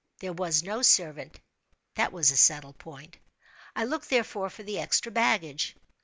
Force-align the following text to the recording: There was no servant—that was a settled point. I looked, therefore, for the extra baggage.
There 0.17 0.33
was 0.33 0.63
no 0.63 0.81
servant—that 0.81 2.11
was 2.11 2.31
a 2.31 2.35
settled 2.35 2.79
point. 2.79 3.17
I 3.75 3.83
looked, 3.83 4.09
therefore, 4.09 4.49
for 4.49 4.63
the 4.63 4.79
extra 4.79 5.11
baggage. 5.11 5.75